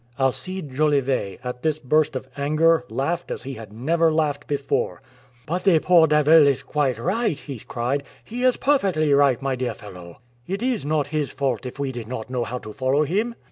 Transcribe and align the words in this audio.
Alcide 0.17 0.71
Jolivet, 0.73 1.37
at 1.43 1.61
this 1.61 1.77
burst 1.77 2.15
of 2.15 2.27
anger, 2.35 2.83
laughed 2.89 3.29
as 3.29 3.43
he 3.43 3.53
had 3.53 3.71
never 3.71 4.11
laughed 4.11 4.47
before. 4.47 4.99
"But 5.45 5.63
the 5.63 5.77
poor 5.77 6.07
devil 6.07 6.47
is 6.47 6.63
quite 6.63 6.97
right!" 6.97 7.37
he 7.37 7.59
cried. 7.59 8.01
"He 8.23 8.43
is 8.43 8.57
perfectly 8.57 9.13
right, 9.13 9.39
my 9.43 9.55
dear 9.55 9.75
fellow. 9.75 10.17
It 10.47 10.63
is 10.63 10.83
not 10.87 11.09
his 11.13 11.29
fault 11.31 11.67
if 11.67 11.77
we 11.77 11.91
did 11.91 12.07
not 12.07 12.31
know 12.31 12.43
how 12.45 12.57
to 12.57 12.73
follow 12.73 13.03
him!" 13.03 13.35